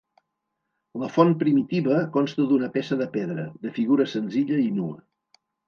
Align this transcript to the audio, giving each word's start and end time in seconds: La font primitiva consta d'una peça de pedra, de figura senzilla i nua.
La 1.03 1.09
font 1.17 1.33
primitiva 1.43 1.99
consta 2.17 2.47
d'una 2.53 2.71
peça 2.79 2.99
de 3.03 3.09
pedra, 3.19 3.47
de 3.69 3.77
figura 3.79 4.11
senzilla 4.17 4.61
i 4.67 4.69
nua. 4.83 5.01